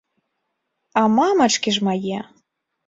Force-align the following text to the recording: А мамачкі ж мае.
А 1.03 1.05
мамачкі 1.19 1.69
ж 1.77 1.91
мае. 1.91 2.19